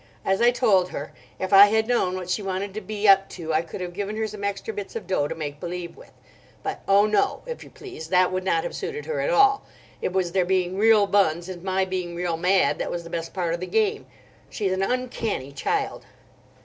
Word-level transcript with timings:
As 0.25 0.41
I 0.41 0.49
told 0.49 0.89
her, 0.89 1.13
if 1.37 1.53
I 1.53 1.67
had 1.67 1.87
known 1.87 2.15
what 2.15 2.27
she 2.27 2.41
wanted 2.41 2.73
to 2.73 2.81
be 2.81 3.07
up 3.07 3.29
to 3.37 3.53
I 3.53 3.61
could 3.61 3.81
have 3.81 3.93
given 3.93 4.15
her 4.17 4.25
some 4.25 4.43
extra 4.43 4.73
bits 4.73 4.95
of 4.95 5.05
dough 5.05 5.27
to 5.27 5.35
make 5.35 5.59
believe 5.59 5.95
with. 5.95 6.09
But 6.63 6.81
oh, 6.87 7.05
no! 7.05 7.43
if 7.45 7.63
you 7.63 7.69
please, 7.69 8.07
that 8.07 8.31
would 8.31 8.43
not 8.43 8.63
have 8.63 8.75
suited 8.75 9.05
her 9.05 9.19
at 9.21 9.29
all. 9.29 9.63
It 10.01 10.11
was 10.11 10.31
their 10.31 10.43
being 10.43 10.75
real 10.75 11.05
buns, 11.05 11.47
and 11.49 11.61
my 11.61 11.85
being 11.85 12.15
real 12.15 12.35
mad, 12.35 12.79
that 12.79 12.89
was 12.89 13.03
the 13.03 13.11
best 13.11 13.31
part 13.31 13.53
of 13.53 13.59
the 13.59 13.67
game. 13.67 14.07
She 14.49 14.65
is 14.65 14.73
an 14.73 14.81
uncanny 14.81 15.51
child." 15.51 16.03